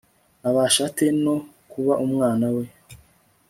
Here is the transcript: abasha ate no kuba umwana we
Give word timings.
abasha 0.47 0.81
ate 0.89 1.05
no 1.23 1.35
kuba 1.71 1.93
umwana 2.05 2.45
we 2.55 2.65